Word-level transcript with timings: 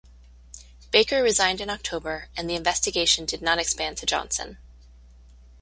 Baker 0.89 1.21
resigned 1.21 1.61
in 1.61 1.69
October, 1.69 2.25
and 2.35 2.49
the 2.49 2.55
investigation 2.55 3.23
did 3.27 3.43
not 3.43 3.59
expand 3.59 3.97
to 3.97 4.07
Johnson. 4.07 4.57